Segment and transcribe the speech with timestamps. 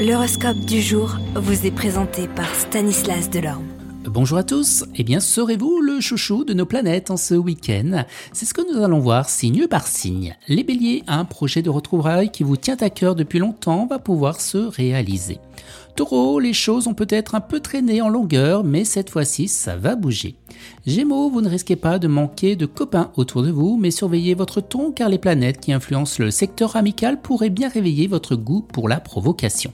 [0.00, 3.66] L'horoscope du jour vous est présenté par Stanislas Delorme.
[4.06, 8.04] Bonjour à tous, eh bien serez-vous le chouchou de nos planètes en ce week-end?
[8.32, 10.34] C'est ce que nous allons voir signe par signe.
[10.48, 14.40] Les béliers, un projet de retrouvailles qui vous tient à cœur depuis longtemps va pouvoir
[14.40, 15.38] se réaliser.
[15.96, 19.96] Taureau, les choses ont peut-être un peu traîné en longueur, mais cette fois-ci, ça va
[19.96, 20.36] bouger.
[20.86, 24.60] Gémeaux, vous ne risquez pas de manquer de copains autour de vous, mais surveillez votre
[24.60, 28.88] ton car les planètes qui influencent le secteur amical pourraient bien réveiller votre goût pour
[28.88, 29.72] la provocation.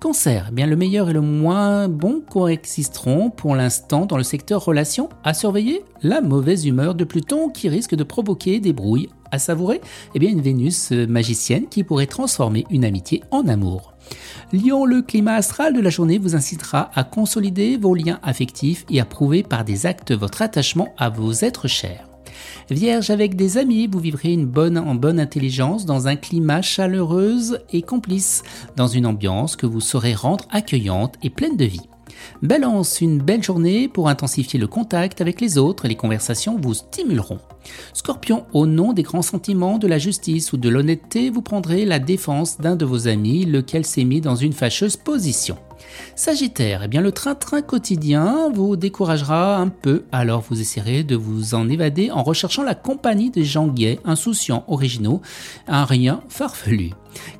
[0.00, 4.64] Cancer, eh bien le meilleur et le moins bon coexisteront pour l'instant dans le secteur
[4.64, 5.08] relations.
[5.22, 9.10] À surveiller la mauvaise humeur de Pluton qui risque de provoquer des brouilles.
[9.30, 9.80] À savourer,
[10.14, 13.92] eh bien une Vénus magicienne qui pourrait transformer une amitié en amour.
[14.52, 19.00] Lion, le climat astral de la journée vous incitera à consolider vos liens affectifs et
[19.00, 22.06] à prouver par des actes votre attachement à vos êtres chers.
[22.70, 27.58] Vierge, avec des amis, vous vivrez une bonne en bonne intelligence dans un climat chaleureux
[27.72, 28.42] et complice,
[28.76, 31.88] dans une ambiance que vous saurez rendre accueillante et pleine de vie.
[32.42, 36.74] Balance, une belle journée pour intensifier le contact avec les autres et les conversations vous
[36.74, 37.38] stimuleront.
[37.92, 41.98] Scorpion, au nom des grands sentiments de la justice ou de l'honnêteté, vous prendrez la
[41.98, 45.56] défense d'un de vos amis, lequel s'est mis dans une fâcheuse position.
[46.14, 51.54] Sagittaire, eh bien le train-train quotidien vous découragera un peu, alors vous essaierez de vous
[51.54, 55.22] en évader en recherchant la compagnie des gens gays, insouciants, originaux,
[55.68, 56.90] un rien farfelu.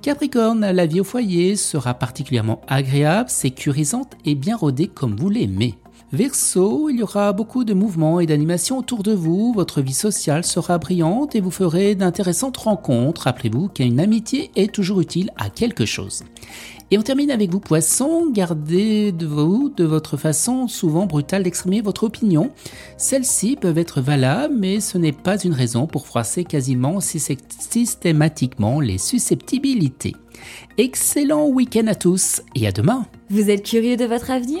[0.00, 5.74] Capricorne, la vie au foyer sera particulièrement agréable, sécurisante et bien rodée comme vous l'aimez.
[6.12, 10.44] Verseau, il y aura beaucoup de mouvements et d'animations autour de vous, votre vie sociale
[10.44, 13.22] sera brillante et vous ferez d'intéressantes rencontres.
[13.22, 16.24] Rappelez-vous qu'une amitié est toujours utile à quelque chose.
[16.90, 18.30] Et on termine avec vous, poissons.
[18.30, 22.50] Gardez de vous, de votre façon souvent brutale d'exprimer votre opinion.
[22.98, 28.98] Celles-ci peuvent être valables, mais ce n'est pas une raison pour froisser quasiment systématiquement les
[28.98, 30.14] susceptibilités.
[30.76, 33.06] Excellent week-end à tous et à demain.
[33.30, 34.60] Vous êtes curieux de votre avenir?